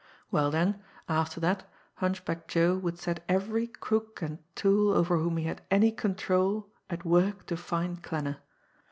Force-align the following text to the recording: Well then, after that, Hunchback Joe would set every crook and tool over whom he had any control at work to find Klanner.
Well 0.31 0.49
then, 0.49 0.81
after 1.07 1.39
that, 1.41 1.69
Hunchback 1.97 2.47
Joe 2.47 2.75
would 2.75 2.97
set 2.97 3.23
every 3.29 3.67
crook 3.67 4.23
and 4.23 4.39
tool 4.55 4.91
over 4.93 5.17
whom 5.19 5.37
he 5.37 5.43
had 5.43 5.61
any 5.69 5.91
control 5.91 6.71
at 6.89 7.05
work 7.05 7.45
to 7.45 7.55
find 7.55 8.01
Klanner. 8.01 8.37